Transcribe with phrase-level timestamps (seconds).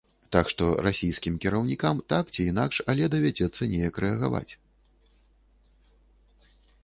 [0.33, 4.59] Так што расійскім кіраўнікам так ці інакш, але давядзецца неяк рэагаваць.